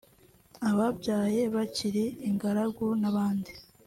[0.69, 3.51] ababyaye bakiri ingaragu n’abandi…